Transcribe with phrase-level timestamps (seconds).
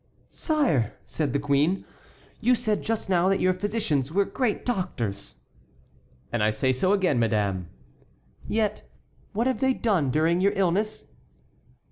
[0.25, 1.85] "Sire!" said the queen,
[2.39, 5.41] "you said just now that your physicians were great doctors!"
[6.33, 7.69] "And I say so again, madame."
[8.47, 8.81] "Yet
[9.33, 11.05] what have they done during your illness?"